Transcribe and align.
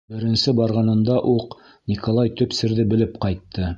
Беренсе 0.13 0.53
барғанында 0.59 1.17
уҡ 1.33 1.55
Николай 1.93 2.33
төп 2.41 2.57
серҙе 2.61 2.87
белеп 2.95 3.21
ҡайтты. 3.27 3.69